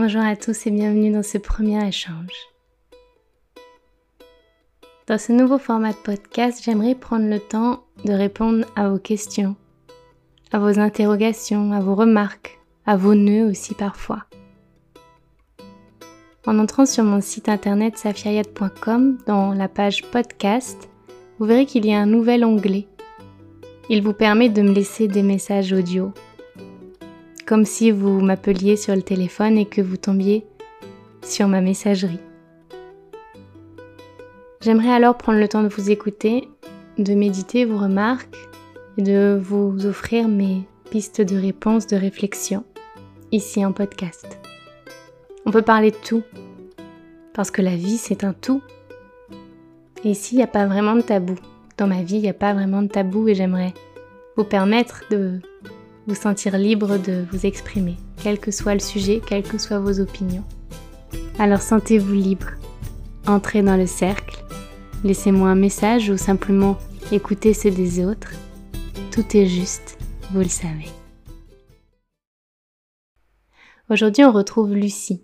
[0.00, 2.30] Bonjour à tous et bienvenue dans ce premier échange.
[5.08, 9.56] Dans ce nouveau format de podcast, j'aimerais prendre le temps de répondre à vos questions,
[10.52, 14.22] à vos interrogations, à vos remarques, à vos nœuds aussi parfois.
[16.46, 20.88] En entrant sur mon site internet safiayat.com dans la page podcast,
[21.40, 22.86] vous verrez qu'il y a un nouvel onglet.
[23.90, 26.12] Il vous permet de me laisser des messages audio
[27.48, 30.44] comme si vous m'appeliez sur le téléphone et que vous tombiez
[31.22, 32.20] sur ma messagerie.
[34.60, 36.46] J'aimerais alors prendre le temps de vous écouter,
[36.98, 38.36] de méditer vos remarques
[38.98, 42.64] et de vous offrir mes pistes de réponse, de réflexion,
[43.32, 44.38] ici en podcast.
[45.46, 46.24] On peut parler de tout,
[47.32, 48.60] parce que la vie c'est un tout.
[50.04, 51.36] Et ici, il n'y a pas vraiment de tabou.
[51.78, 53.72] Dans ma vie, il n'y a pas vraiment de tabou et j'aimerais
[54.36, 55.40] vous permettre de
[56.08, 60.00] vous sentir libre de vous exprimer, quel que soit le sujet, quelles que soient vos
[60.00, 60.44] opinions.
[61.38, 62.48] Alors sentez-vous libre.
[63.26, 64.42] Entrez dans le cercle,
[65.04, 66.78] laissez-moi un message ou simplement
[67.12, 68.32] écoutez ceux des autres.
[69.10, 69.98] Tout est juste,
[70.32, 70.88] vous le savez.
[73.90, 75.22] Aujourd'hui, on retrouve Lucie.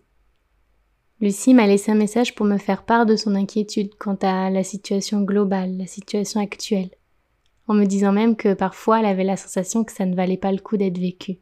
[1.22, 4.62] Lucie m'a laissé un message pour me faire part de son inquiétude quant à la
[4.62, 6.91] situation globale, la situation actuelle
[7.67, 10.53] en me disant même que parfois elle avait la sensation que ça ne valait pas
[10.53, 11.39] le coup d'être vécu,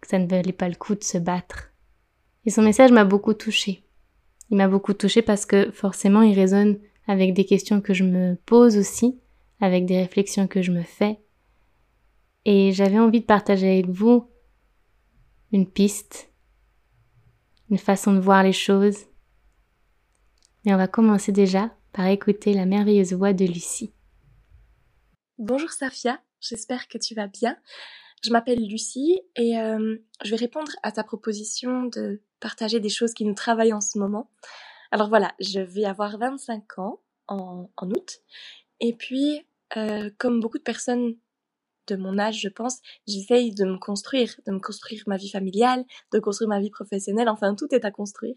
[0.00, 1.72] que ça ne valait pas le coup de se battre.
[2.44, 3.84] Et son message m'a beaucoup touchée.
[4.50, 8.36] Il m'a beaucoup touchée parce que forcément il résonne avec des questions que je me
[8.46, 9.18] pose aussi,
[9.60, 11.18] avec des réflexions que je me fais.
[12.44, 14.28] Et j'avais envie de partager avec vous
[15.52, 16.30] une piste,
[17.70, 18.98] une façon de voir les choses.
[20.64, 23.92] Et on va commencer déjà par écouter la merveilleuse voix de Lucie.
[25.38, 27.56] Bonjour Safia, j'espère que tu vas bien.
[28.22, 33.14] Je m'appelle Lucie et euh, je vais répondre à ta proposition de partager des choses
[33.14, 34.30] qui nous travaillent en ce moment.
[34.90, 38.20] Alors voilà, je vais avoir 25 ans en, août
[38.80, 39.46] et puis
[39.78, 41.16] euh, comme beaucoup de personnes
[41.86, 45.86] de mon âge, je pense, j'essaye de me construire, de me construire ma vie familiale,
[46.12, 48.36] de construire ma vie professionnelle, enfin tout est à construire.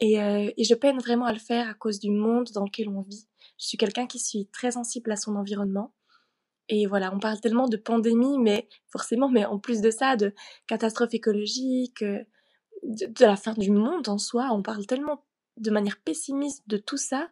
[0.00, 2.88] Et, euh, et je peine vraiment à le faire à cause du monde dans lequel
[2.88, 3.28] on vit.
[3.62, 5.94] Je suis quelqu'un qui suis très sensible à son environnement
[6.68, 10.34] et voilà, on parle tellement de pandémie, mais forcément, mais en plus de ça, de
[10.66, 12.24] catastrophes écologiques, euh,
[12.82, 15.24] de, la fin du monde en soi, on parle tellement
[15.58, 17.28] de manière pessimiste de tout ça,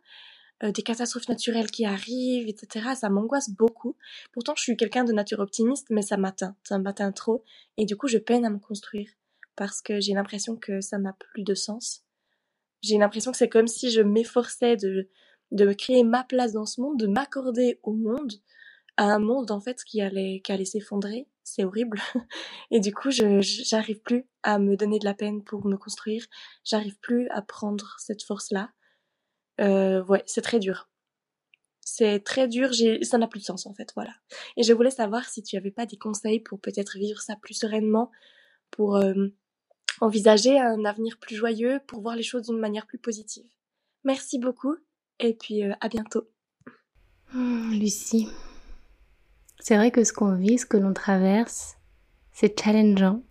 [0.62, 2.90] euh, des catastrophes naturelles qui arrivent, etc.
[2.94, 3.96] Ça m'angoisse beaucoup.
[4.32, 7.42] Pourtant, je suis quelqu'un de nature optimiste, mais ça m'atteint, ça m'atteint trop,
[7.76, 9.10] et du coup, je peine à me construire
[9.56, 12.04] parce que j'ai l'impression que ça n'a plus de sens.
[12.82, 15.08] J'ai l'impression que c'est comme si je m'efforçais de
[15.50, 18.32] de créer ma place dans ce monde, de m'accorder au monde,
[18.96, 21.26] à un monde en fait qui allait qui allait s'effondrer.
[21.42, 22.00] C'est horrible.
[22.70, 26.24] Et du coup je j'arrive plus à me donner de la peine pour me construire.
[26.64, 28.70] J'arrive plus à prendre cette force là
[29.60, 30.88] euh, ouais c'est très dur.
[31.80, 32.70] C'est très dur.
[33.02, 34.12] Ça n'a plus de sens en fait voilà.
[34.56, 37.54] Et je voulais savoir si tu avais pas des conseils pour peut-être vivre ça plus
[37.54, 38.10] sereinement
[38.70, 39.28] pour euh,
[40.00, 43.48] envisager un avenir plus joyeux pour voir les choses d'une manière plus positive.
[44.04, 44.76] Merci beaucoup
[45.20, 46.28] et puis euh, à bientôt
[47.32, 48.28] mmh, Lucie
[49.60, 51.76] c'est vrai que ce qu'on vit, ce que l'on traverse,
[52.32, 53.22] c'est challengeant.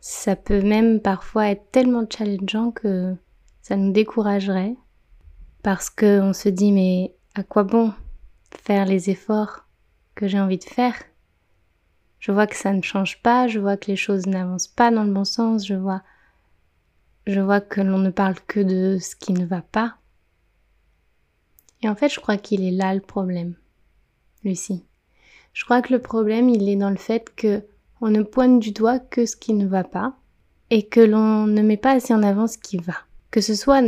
[0.00, 3.14] Ça peut même parfois être tellement challengeant que
[3.60, 4.74] ça nous découragerait
[5.62, 7.92] parce qu'on se dit mais à quoi bon
[8.50, 9.66] faire les efforts
[10.14, 10.96] que j'ai envie de faire?
[12.18, 15.04] Je vois que ça ne change pas, je vois que les choses n'avancent pas dans
[15.04, 16.02] le bon sens, je vois
[17.26, 19.96] je vois que l'on ne parle que de ce qui ne va pas.
[21.82, 23.54] Et en fait, je crois qu'il est là le problème.
[24.44, 24.84] Lucie.
[25.52, 27.62] Je crois que le problème, il est dans le fait que
[28.00, 30.16] on ne pointe du doigt que ce qui ne va pas
[30.70, 32.94] et que l'on ne met pas assez en avant ce qui va.
[33.30, 33.82] Que ce soit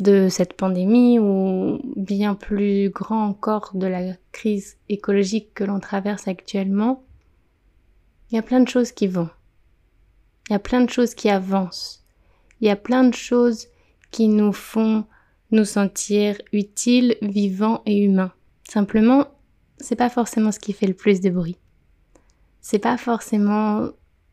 [0.00, 6.28] de cette pandémie ou bien plus grand encore de la crise écologique que l'on traverse
[6.28, 7.04] actuellement,
[8.30, 9.28] il y a plein de choses qui vont.
[10.48, 12.04] Il y a plein de choses qui avancent.
[12.60, 13.68] Il y a plein de choses
[14.10, 15.04] qui nous font
[15.50, 18.32] nous sentir utiles, vivants et humains.
[18.68, 19.26] Simplement,
[19.78, 21.56] c'est pas forcément ce qui fait le plus de bruit.
[22.60, 23.88] C'est pas forcément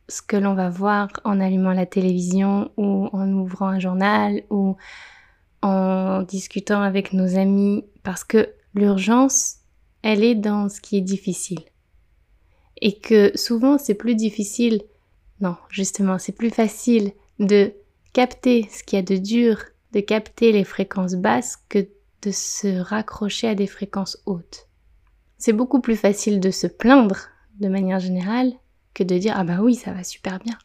[0.07, 4.75] ce que l'on va voir en allumant la télévision ou en ouvrant un journal ou
[5.61, 9.57] en discutant avec nos amis parce que l'urgence,
[10.03, 11.61] elle est dans ce qui est difficile.
[12.81, 14.81] Et que souvent c'est plus difficile,
[15.41, 17.73] non, justement, c'est plus facile de
[18.13, 19.63] capter ce qu'il y a de dur,
[19.95, 21.87] de capter les fréquences basses que
[22.21, 24.67] de se raccrocher à des fréquences hautes.
[25.37, 28.51] C'est beaucoup plus facile de se plaindre de manière générale
[28.93, 30.57] que de dire ah bah oui ça va super bien.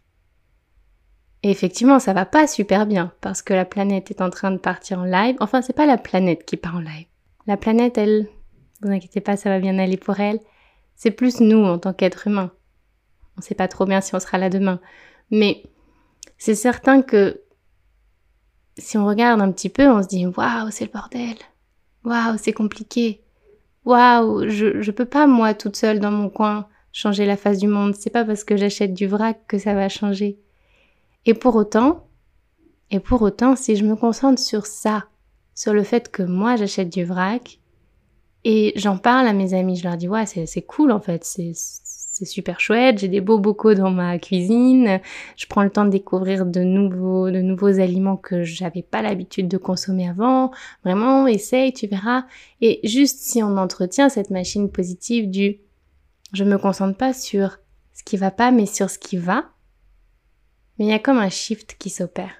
[1.43, 4.59] Et effectivement, ça va pas super bien parce que la planète est en train de
[4.59, 5.37] partir en live.
[5.41, 7.06] Enfin, c'est pas la planète qui part en live.
[7.47, 8.29] La planète, elle,
[8.82, 10.41] vous inquiétez pas, ça va bien aller pour elle.
[10.97, 12.50] C'est plus nous en tant qu'êtres humains.
[13.38, 14.81] On sait pas trop bien si on sera là demain.
[15.31, 15.62] Mais
[16.37, 17.41] c'est certain que
[18.78, 21.37] si on regarde un petit peu, on se dit waouh, c'est le bordel.
[22.05, 23.22] Waouh, c'est compliqué.
[23.84, 27.69] Waouh, je, je peux pas moi toute seule dans mon coin changer la face du
[27.69, 27.94] monde.
[27.94, 30.38] C'est pas parce que j'achète du vrac que ça va changer.
[31.26, 32.06] Et pour autant,
[32.90, 35.05] et pour autant, si je me concentre sur ça,
[35.55, 37.58] sur le fait que moi j'achète du vrac,
[38.44, 41.52] et j'en parle à mes amis, je leur dis ouais c'est cool en fait, c'est
[42.25, 45.00] super chouette, j'ai des beaux bocaux dans ma cuisine,
[45.37, 49.49] je prends le temps de découvrir de nouveaux, de nouveaux aliments que j'avais pas l'habitude
[49.49, 50.50] de consommer avant,
[50.84, 52.25] vraiment essaye, tu verras.
[52.61, 55.58] Et juste si on entretient cette machine positive du
[56.32, 57.58] je me concentre pas sur
[57.93, 59.50] ce qui va pas mais sur ce qui va,
[60.78, 62.31] mais il y a comme un shift qui s'opère.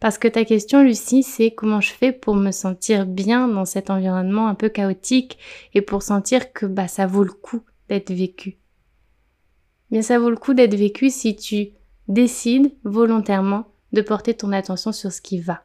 [0.00, 3.88] Parce que ta question, Lucie, c'est comment je fais pour me sentir bien dans cet
[3.88, 5.38] environnement un peu chaotique
[5.72, 8.58] et pour sentir que bah ça vaut le coup d'être vécu.
[9.90, 11.68] Bien ça vaut le coup d'être vécu si tu
[12.08, 15.64] décides volontairement de porter ton attention sur ce qui va.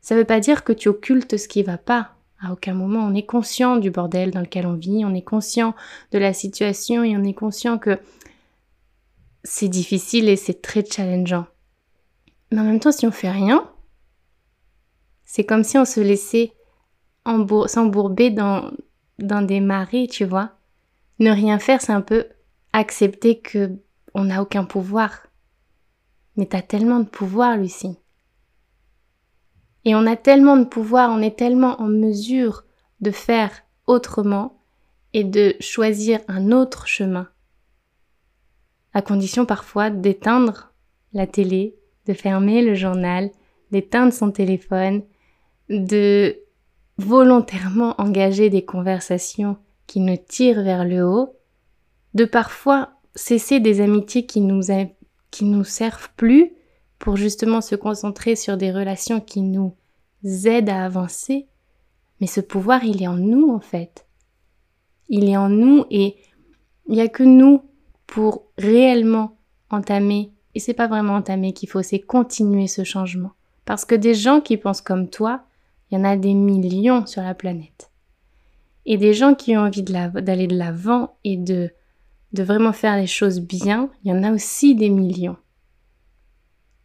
[0.00, 2.12] Ça ne veut pas dire que tu occultes ce qui va pas.
[2.40, 5.74] À aucun moment on est conscient du bordel dans lequel on vit, on est conscient
[6.12, 7.98] de la situation et on est conscient que
[9.44, 11.46] c'est difficile et c'est très challengeant.
[12.50, 13.70] Mais en même temps, si on fait rien,
[15.24, 16.52] c'est comme si on se laissait
[17.66, 18.70] s'embourber dans,
[19.18, 20.53] dans des marées, tu vois.
[21.18, 22.26] Ne rien faire, c'est un peu
[22.72, 23.78] accepter que
[24.14, 25.26] on n'a aucun pouvoir.
[26.36, 27.98] Mais t'as tellement de pouvoir, Lucie.
[29.84, 32.64] Et on a tellement de pouvoir, on est tellement en mesure
[33.00, 34.62] de faire autrement
[35.12, 37.28] et de choisir un autre chemin
[38.94, 40.72] à condition parfois d'éteindre
[41.12, 41.76] la télé,
[42.06, 43.30] de fermer le journal,
[43.72, 45.02] d'éteindre son téléphone,
[45.68, 46.38] de
[46.96, 51.36] volontairement engager des conversations qui nous tirent vers le haut,
[52.14, 54.62] de parfois cesser des amitiés qui nous,
[55.30, 56.52] qui nous servent plus
[56.98, 59.76] pour justement se concentrer sur des relations qui nous
[60.24, 61.46] aident à avancer.
[62.20, 64.06] Mais ce pouvoir, il est en nous en fait.
[65.08, 66.16] Il est en nous et
[66.86, 67.62] il n'y a que nous
[68.06, 69.36] pour réellement
[69.70, 73.32] entamer, et c'est pas vraiment entamer qu'il faut, c'est continuer ce changement.
[73.64, 75.44] Parce que des gens qui pensent comme toi,
[75.90, 77.90] il y en a des millions sur la planète.
[78.86, 81.70] Et des gens qui ont envie d'aller de l'avant et de,
[82.32, 85.36] vraiment faire les choses bien, il y en a aussi des millions.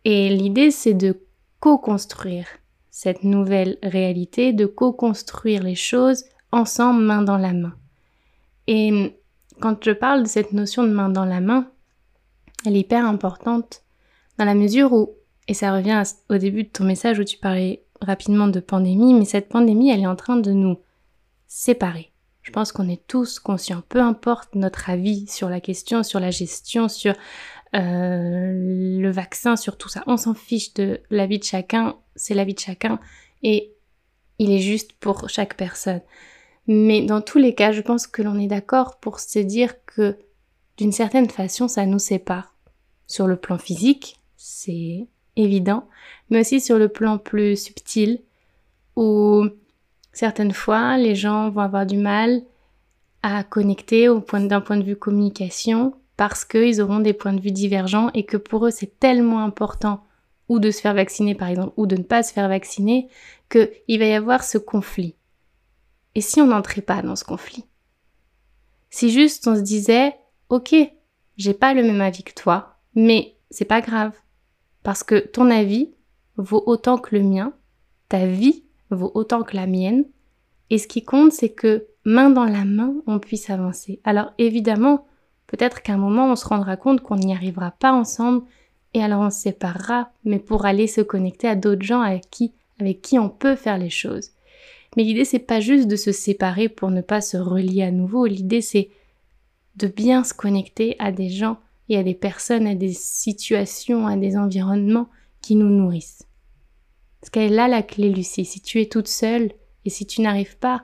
[0.06, 1.26] Et l'idée, c'est de
[1.60, 2.48] co-construire
[2.90, 7.74] cette nouvelle réalité, de co-construire les choses ensemble, main dans la main.
[8.68, 9.16] Et
[9.60, 11.70] quand je parle de cette notion de main dans la main,
[12.66, 13.84] elle est hyper importante
[14.38, 15.12] dans la mesure où,
[15.48, 19.26] et ça revient au début de ton message où tu parlais rapidement de pandémie, mais
[19.26, 20.78] cette pandémie, elle est en train de nous
[21.50, 22.14] séparer.
[22.44, 26.32] Je pense qu'on est tous conscients, peu importe notre avis sur la question, sur la
[26.32, 27.14] gestion, sur
[27.76, 30.04] euh, le vaccin, sur tout ça.
[30.08, 33.00] On s'en fiche de la vie de chacun, c'est la vie de chacun
[33.44, 33.74] et
[34.38, 36.02] il est juste pour chaque personne.
[36.68, 40.18] Mais dans tous les cas, je pense que l'on est d'accord pour se dire que
[40.78, 42.56] d'une certaine façon, ça nous sépare.
[43.08, 45.90] Sur le plan physique, c'est évident,
[46.30, 48.22] mais aussi sur le plan plus subtil,
[48.96, 49.46] où
[50.20, 52.42] certaines fois, les gens vont avoir du mal
[53.24, 57.40] à connecter au point d'un point de vue communication parce qu'ils auront des points de
[57.40, 60.04] vue divergents et que pour eux c'est tellement important
[60.50, 63.08] ou de se faire vacciner par exemple ou de ne pas se faire vacciner
[63.50, 65.16] qu'il va y avoir ce conflit.
[66.16, 67.64] Et si on n'entrait pas dans ce conflit?
[68.90, 70.18] Si juste on se disait,
[70.50, 70.76] ok,
[71.38, 74.12] j'ai pas le même avis que toi, mais c'est pas grave.
[74.84, 75.94] Parce que ton avis
[76.36, 77.54] vaut autant que le mien,
[78.10, 80.06] ta vie vaut autant que la mienne,
[80.70, 84.00] et ce qui compte, c'est que main dans la main, on puisse avancer.
[84.04, 85.06] Alors évidemment,
[85.48, 88.44] peut-être qu'à un moment, on se rendra compte qu'on n'y arrivera pas ensemble,
[88.94, 92.54] et alors on se séparera, mais pour aller se connecter à d'autres gens avec qui,
[92.80, 94.32] avec qui on peut faire les choses.
[94.98, 98.26] Mais l'idée, c'est pas juste de se séparer pour ne pas se relier à nouveau.
[98.26, 98.90] L'idée, c'est
[99.76, 101.58] de bien se connecter à des gens
[101.90, 105.08] et à des personnes, à des situations, à des environnements
[105.42, 106.29] qui nous nourrissent.
[107.20, 108.46] Parce qu'elle là la clé, Lucie.
[108.46, 109.52] Si tu es toute seule
[109.86, 110.84] et si tu n'arrives pas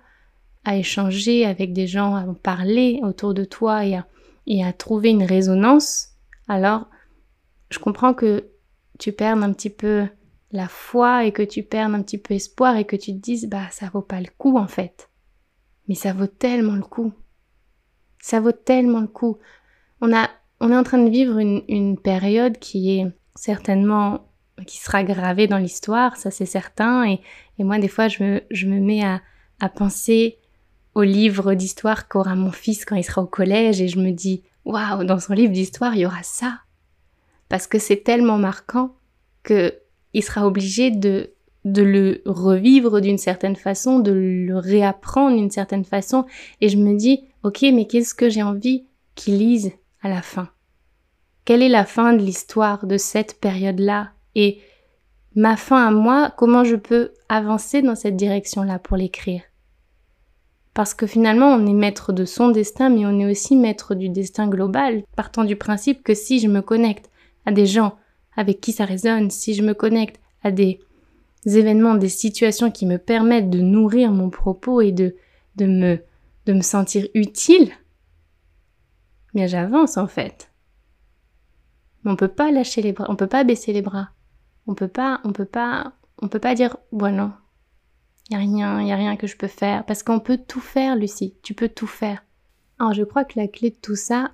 [0.64, 4.08] à échanger avec des gens, à parler autour de toi et à,
[4.48, 6.10] et à trouver une résonance,
[6.48, 6.88] alors
[7.70, 8.50] je comprends que
[9.00, 10.08] tu perds un petit peu
[10.52, 13.48] la foi et que tu perdes un petit peu espoir et que tu te dises
[13.48, 15.10] bah ça vaut pas le coup en fait.
[15.88, 17.14] Mais ça vaut tellement le coup.
[18.20, 19.38] Ça vaut tellement le coup.
[20.02, 24.32] On a on est en train de vivre une, une période qui est certainement
[24.66, 27.06] qui sera gravé dans l'histoire, ça c'est certain.
[27.06, 27.20] Et,
[27.60, 29.22] moi, des fois, je me, je me mets à,
[29.60, 30.38] à penser
[30.94, 34.44] au livre d'histoire qu'aura mon fils quand il sera au collège et je me dis,
[34.64, 36.60] waouh, dans son livre d'histoire, il y aura ça.
[37.50, 38.96] Parce que c'est tellement marquant
[39.44, 39.74] que
[40.14, 41.32] il sera obligé de,
[41.66, 46.26] de le revivre d'une certaine façon, de le réapprendre d'une certaine façon.
[46.62, 48.86] Et je me dis, ok, mais qu'est-ce que j'ai envie
[49.16, 50.50] qu'il lise à la fin?
[51.44, 54.15] Quelle est la fin de l'histoire de cette période-là?
[54.36, 54.60] Et
[55.36, 59.42] ma fin à moi, comment je peux avancer dans cette direction-là pour l'écrire?
[60.74, 64.10] Parce que finalement, on est maître de son destin, mais on est aussi maître du
[64.10, 67.10] destin global, partant du principe que si je me connecte
[67.46, 67.98] à des gens
[68.36, 70.82] avec qui ça résonne, si je me connecte à des
[71.46, 75.16] événements, des situations qui me permettent de nourrir mon propos et de,
[75.56, 76.00] de, me,
[76.46, 77.72] de me sentir utile,
[79.34, 80.52] bien j'avance en fait.
[82.04, 84.10] Mais on peut pas lâcher les bras, on peut pas baisser les bras.
[84.68, 87.32] On peut pas, on peut pas, on peut pas dire, bon
[88.32, 89.86] il n'y a rien, y a rien que je peux faire.
[89.86, 91.36] Parce qu'on peut tout faire, Lucie.
[91.44, 92.24] Tu peux tout faire.
[92.80, 94.32] Alors je crois que la clé de tout ça,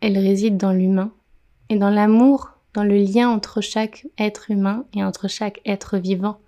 [0.00, 1.12] elle réside dans l'humain.
[1.68, 6.40] Et dans l'amour, dans le lien entre chaque être humain et entre chaque être vivant.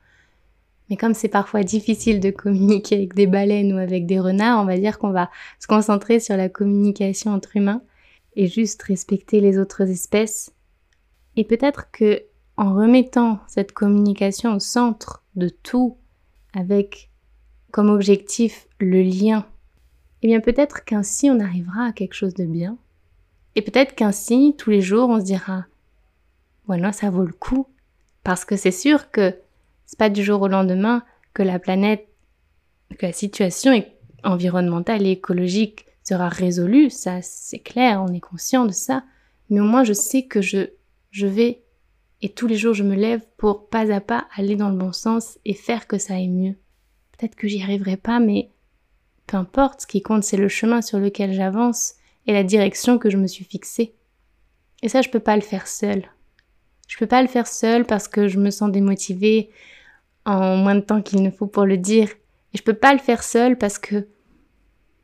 [0.89, 4.67] Mais comme c'est parfois difficile de communiquer avec des baleines ou avec des renards, on
[4.67, 7.83] va dire qu'on va se concentrer sur la communication entre humains
[8.37, 10.53] et juste respecter les autres espèces.
[11.37, 12.23] Et peut-être que
[12.57, 15.97] en remettant cette communication au centre de tout
[16.55, 17.11] avec
[17.71, 19.47] comme objectif le lien,
[20.23, 22.79] eh bien peut-être qu'ainsi on arrivera à quelque chose de bien.
[23.57, 25.65] Et peut-être qu'ainsi, tous les jours, on se dira,
[26.67, 27.67] voilà, ça vaut le coup.
[28.23, 29.35] Parce que c'est sûr que
[29.87, 32.07] c'est pas du jour au lendemain que la planète,
[32.99, 33.83] que la situation
[34.25, 36.91] environnementale et écologique sera résolue.
[36.91, 39.05] Ça, c'est clair, on est conscient de ça.
[39.49, 40.71] Mais au moins, je sais que je,
[41.11, 41.63] je vais
[42.27, 44.91] et tous les jours, je me lève pour pas à pas aller dans le bon
[44.91, 46.57] sens et faire que ça aille mieux.
[47.13, 48.51] Peut-être que j'y arriverai pas, mais
[49.29, 51.95] peu importe, ce qui compte, c'est le chemin sur lequel j'avance
[52.27, 53.95] et la direction que je me suis fixée.
[54.83, 56.11] Et ça, je peux pas le faire seul.
[56.89, 59.51] Je peux pas le faire seul parce que je me sens démotivée
[60.25, 62.09] en moins de temps qu'il ne faut pour le dire.
[62.53, 64.09] Et je peux pas le faire seul parce que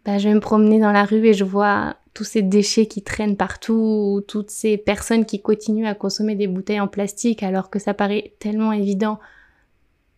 [0.05, 3.03] bah, je vais me promener dans la rue et je vois tous ces déchets qui
[3.03, 7.79] traînent partout, toutes ces personnes qui continuent à consommer des bouteilles en plastique alors que
[7.79, 9.19] ça paraît tellement évident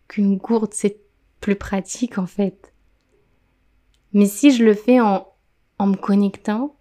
[0.07, 0.97] qu'une gourde c'est
[1.39, 2.73] plus pratique en fait.
[4.13, 5.27] Mais si je le fais en,
[5.79, 6.75] en me connectant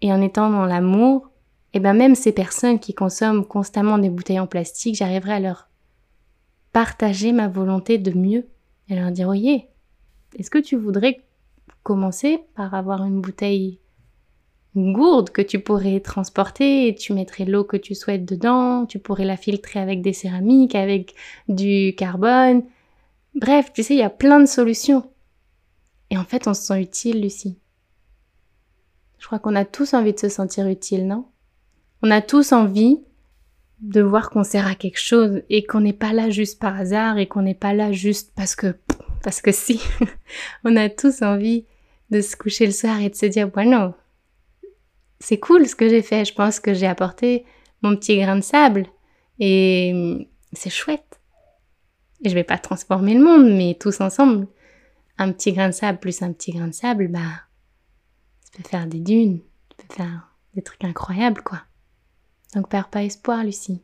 [0.00, 1.30] et en étant dans l'amour,
[1.72, 5.40] et eh ben même ces personnes qui consomment constamment des bouteilles en plastique, j'arriverai à
[5.40, 5.68] leur
[6.72, 8.46] partager ma volonté de mieux
[8.88, 9.64] et leur dire, oui,
[10.38, 11.20] est-ce que tu voudrais
[11.82, 13.80] commencer par avoir une bouteille
[14.76, 19.36] gourde que tu pourrais transporter tu mettrais l'eau que tu souhaites dedans, tu pourrais la
[19.36, 21.14] filtrer avec des céramiques, avec
[21.48, 22.64] du carbone.
[23.34, 25.10] Bref, tu sais, il y a plein de solutions.
[26.10, 27.58] Et en fait, on se sent utile, Lucie.
[29.18, 31.26] Je crois qu'on a tous envie de se sentir utile, non?
[32.02, 33.00] On a tous envie
[33.80, 37.18] de voir qu'on sert à quelque chose et qu'on n'est pas là juste par hasard
[37.18, 38.76] et qu'on n'est pas là juste parce que
[39.22, 39.80] parce que si.
[40.64, 41.64] on a tous envie
[42.10, 43.94] de se coucher le soir et de se dire bueno,
[45.24, 46.26] c'est cool ce que j'ai fait.
[46.26, 47.46] Je pense que j'ai apporté
[47.80, 48.86] mon petit grain de sable
[49.38, 51.18] et hum, c'est chouette.
[52.22, 54.46] Et je vais pas transformer le monde, mais tous ensemble,
[55.16, 57.20] un petit grain de sable plus un petit grain de sable, bah,
[58.40, 59.40] ça peut faire des dunes,
[59.70, 61.62] ça peut faire des trucs incroyables, quoi.
[62.54, 63.82] Donc perds pas espoir, Lucie.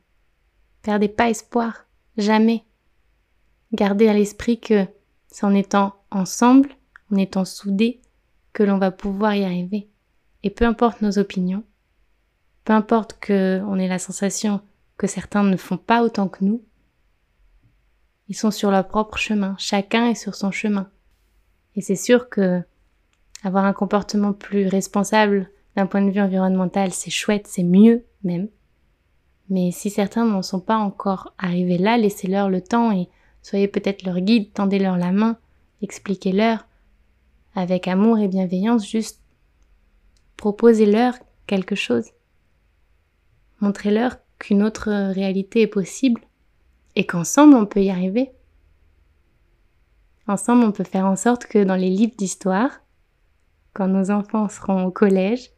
[0.82, 1.86] Perdez pas espoir,
[2.18, 2.64] jamais.
[3.72, 4.86] Gardez à l'esprit que
[5.28, 6.70] c'est en étant ensemble,
[7.10, 8.00] en étant soudés,
[8.52, 9.88] que l'on va pouvoir y arriver.
[10.42, 11.64] Et peu importe nos opinions,
[12.64, 14.60] peu importe qu'on ait la sensation
[14.96, 16.62] que certains ne font pas autant que nous,
[18.28, 20.88] ils sont sur leur propre chemin, chacun est sur son chemin.
[21.74, 22.62] Et c'est sûr que
[23.42, 28.48] avoir un comportement plus responsable d'un point de vue environnemental, c'est chouette, c'est mieux même.
[29.48, 33.08] Mais si certains n'en sont pas encore arrivés là, laissez-leur le temps et
[33.42, 35.38] soyez peut-être leur guide, tendez-leur la main,
[35.82, 36.66] expliquez-leur
[37.54, 39.19] avec amour et bienveillance juste
[40.40, 41.12] Proposez-leur
[41.46, 42.12] quelque chose.
[43.60, 46.22] Montrez-leur qu'une autre réalité est possible
[46.96, 48.30] et qu'ensemble on peut y arriver.
[50.26, 52.70] Ensemble on peut faire en sorte que dans les livres d'histoire,
[53.74, 55.50] quand nos enfants seront au collège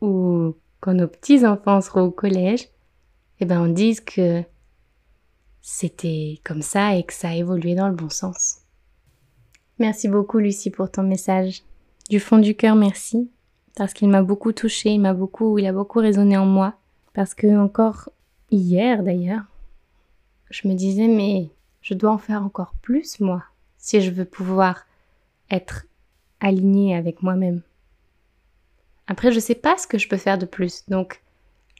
[0.00, 2.68] ou quand nos petits-enfants seront au collège,
[3.40, 4.44] eh ben on dise que
[5.62, 8.58] c'était comme ça et que ça a évolué dans le bon sens.
[9.80, 11.64] Merci beaucoup Lucie pour ton message.
[12.08, 13.32] Du fond du cœur, merci
[13.76, 16.74] parce qu'il m'a beaucoup touché, il m'a beaucoup, il a beaucoup résonné en moi,
[17.12, 18.08] parce que encore
[18.50, 19.44] hier d'ailleurs,
[20.50, 21.50] je me disais mais
[21.82, 23.44] je dois en faire encore plus moi
[23.78, 24.86] si je veux pouvoir
[25.50, 25.86] être
[26.40, 27.62] alignée avec moi-même.
[29.06, 31.22] Après, je sais pas ce que je peux faire de plus, donc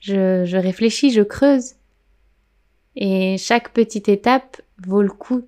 [0.00, 1.74] je, je réfléchis, je creuse.
[2.94, 5.42] Et chaque petite étape vaut le coup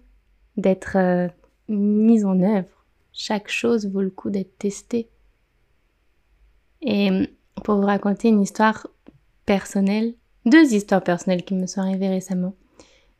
[0.56, 1.28] d'être euh,
[1.68, 2.84] mise en œuvre.
[3.12, 5.08] Chaque chose vaut le coup d'être testée.
[6.82, 7.10] Et
[7.64, 8.86] pour vous raconter une histoire
[9.46, 10.14] personnelle,
[10.46, 12.54] deux histoires personnelles qui me sont arrivées récemment.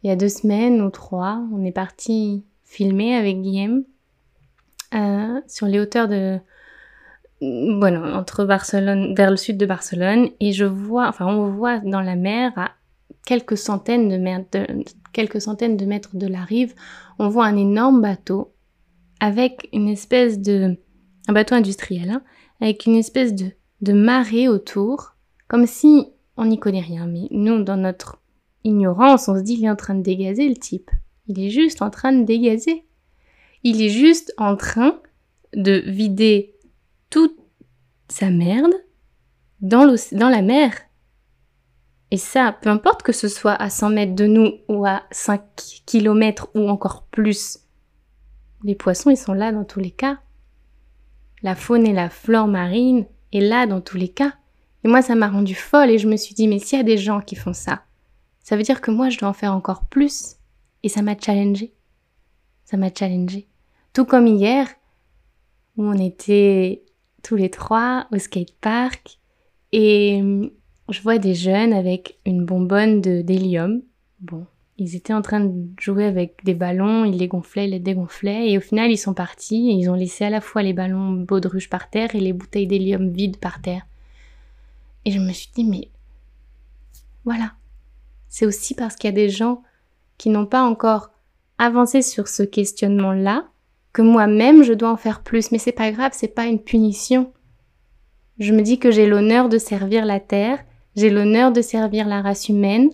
[0.03, 3.85] Il y a deux semaines ou trois, on est parti filmer avec Guillaume
[4.95, 6.39] euh, sur les hauteurs de
[7.41, 12.01] bueno, entre Barcelone, vers le sud de Barcelone, et je vois, enfin, on voit dans
[12.01, 12.73] la mer à
[13.27, 16.75] quelques centaines de, quelques centaines de mètres de la rive,
[17.19, 18.53] on voit un énorme bateau
[19.21, 20.77] avec une espèce de,
[21.29, 22.23] un bateau industriel, hein,
[22.61, 25.15] avec une espèce de, de marée autour,
[25.47, 27.07] comme si on n'y connaît rien.
[27.07, 28.21] Mais nous, dans notre
[28.65, 30.91] ignorance, on se dit, il est en train de dégazer le type.
[31.27, 32.85] Il est juste en train de dégazer.
[33.63, 35.01] Il est juste en train
[35.55, 36.55] de vider
[37.11, 37.37] toute
[38.09, 38.73] sa merde
[39.61, 40.73] dans, dans la mer.
[42.11, 45.43] Et ça, peu importe que ce soit à 100 mètres de nous ou à 5
[45.85, 47.59] km ou encore plus,
[48.65, 50.21] les poissons, ils sont là dans tous les cas.
[51.43, 54.35] La faune et la flore marine est là dans tous les cas.
[54.85, 56.85] Et moi, ça m'a rendu folle et je me suis dit, mais s'il y a
[56.85, 57.83] des gens qui font ça,
[58.43, 60.37] ça veut dire que moi, je dois en faire encore plus.
[60.83, 61.75] Et ça m'a challengé.
[62.65, 63.49] Ça m'a challengé.
[63.93, 64.69] Tout comme hier,
[65.77, 66.85] où on était
[67.23, 69.19] tous les trois au skatepark
[69.73, 70.51] et hum,
[70.89, 73.83] je vois des jeunes avec une bonbonne de d'hélium.
[74.21, 74.47] Bon,
[74.79, 78.59] ils étaient en train de jouer avec des ballons, ils les gonflaient, les dégonflaient et
[78.59, 81.69] au final ils sont partis et ils ont laissé à la fois les ballons baudruche
[81.69, 83.83] par terre et les bouteilles d'hélium vides par terre.
[85.05, 85.89] Et je me suis dit mais
[87.25, 87.53] voilà.
[88.29, 89.63] C'est aussi parce qu'il y a des gens
[90.17, 91.11] qui n'ont pas encore
[91.59, 93.49] avancé sur ce questionnement-là
[93.93, 97.33] que moi-même je dois en faire plus, mais c'est pas grave, c'est pas une punition.
[98.39, 100.61] Je me dis que j'ai l'honneur de servir la terre,
[100.95, 102.91] j'ai l'honneur de servir la race humaine,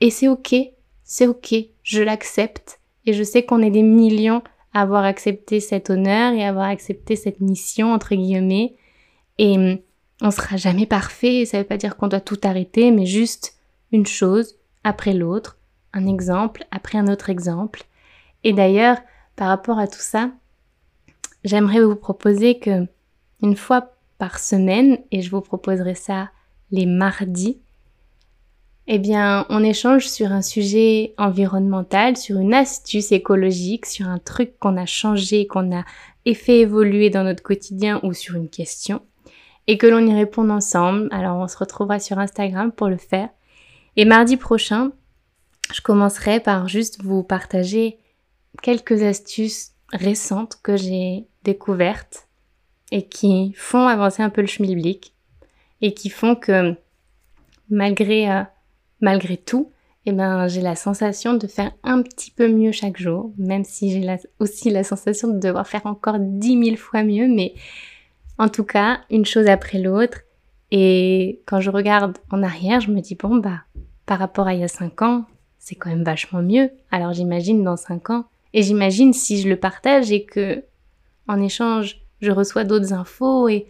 [0.00, 0.56] et c'est ok,
[1.10, 5.90] c'est ok, je l'accepte, et je sais qu'on est des millions à avoir accepté cet
[5.90, 8.76] honneur et à avoir accepté cette mission, entre guillemets,
[9.36, 9.78] et hum,
[10.22, 13.56] on sera jamais parfait, ça veut pas dire qu'on doit tout arrêter, mais juste
[13.90, 15.58] une chose après l'autre,
[15.92, 17.82] un exemple après un autre exemple.
[18.44, 18.98] Et d'ailleurs,
[19.34, 20.30] par rapport à tout ça,
[21.42, 22.86] j'aimerais vous proposer que
[23.42, 26.30] une fois par semaine, et je vous proposerai ça
[26.70, 27.58] les mardis,
[28.92, 34.58] eh bien, on échange sur un sujet environnemental, sur une astuce écologique, sur un truc
[34.58, 35.84] qu'on a changé, qu'on a
[36.34, 39.00] fait évoluer dans notre quotidien ou sur une question,
[39.68, 41.06] et que l'on y réponde ensemble.
[41.12, 43.28] Alors, on se retrouvera sur Instagram pour le faire.
[43.94, 44.90] Et mardi prochain,
[45.72, 47.96] je commencerai par juste vous partager
[48.60, 52.26] quelques astuces récentes que j'ai découvertes
[52.90, 55.14] et qui font avancer un peu le schmilblick
[55.80, 56.74] et qui font que
[57.70, 58.42] malgré euh,
[59.00, 59.70] malgré tout,
[60.06, 63.90] eh ben j'ai la sensation de faire un petit peu mieux chaque jour, même si
[63.90, 67.54] j'ai aussi la sensation de devoir faire encore dix mille fois mieux, mais
[68.38, 70.20] en tout cas une chose après l'autre.
[70.70, 73.62] Et quand je regarde en arrière, je me dis bon bah
[74.06, 75.24] par rapport à il y a cinq ans,
[75.58, 76.70] c'est quand même vachement mieux.
[76.90, 80.64] Alors j'imagine dans cinq ans, et j'imagine si je le partage et que,
[81.28, 83.66] en échange, je reçois d'autres infos et,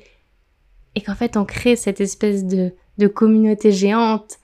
[0.95, 4.39] et qu'en fait on crée cette espèce de, de communauté géante,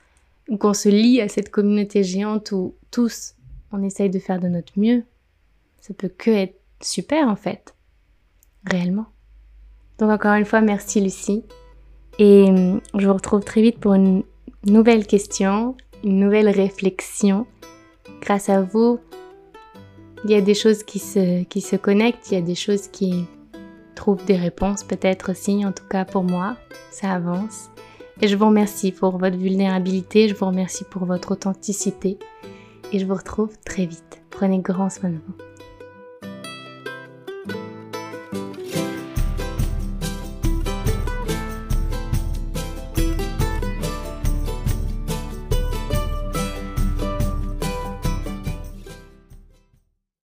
[0.49, 3.35] ou qu'on se lie à cette communauté géante où tous
[3.73, 5.05] on essaye de faire de notre mieux,
[5.81, 7.75] ça peut que être super en fait.
[8.65, 9.07] Réellement.
[9.99, 11.45] Donc encore une fois, merci Lucie.
[12.19, 14.23] Et hum, je vous retrouve très vite pour une
[14.65, 17.47] nouvelle question, une nouvelle réflexion.
[18.21, 18.99] Grâce à vous,
[20.25, 22.89] il y a des choses qui se, qui se connectent, il y a des choses
[22.89, 23.27] qui
[23.95, 26.57] trouvent des réponses peut-être aussi, en tout cas pour moi,
[26.91, 27.71] ça avance.
[28.23, 32.19] Et je vous remercie pour votre vulnérabilité, je vous remercie pour votre authenticité
[32.93, 34.23] et je vous retrouve très vite.
[34.31, 35.56] Prenez grand soin de vous.